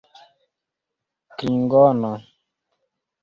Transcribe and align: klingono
klingono 1.37 2.13